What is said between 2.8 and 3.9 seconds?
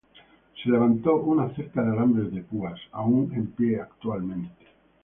aún en pie